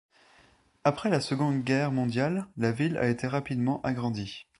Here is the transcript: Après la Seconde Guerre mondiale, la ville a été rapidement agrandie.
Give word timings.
Après 0.83 1.11
la 1.11 1.21
Seconde 1.21 1.63
Guerre 1.63 1.91
mondiale, 1.91 2.47
la 2.57 2.71
ville 2.71 2.97
a 2.97 3.07
été 3.07 3.27
rapidement 3.27 3.81
agrandie. 3.83 4.47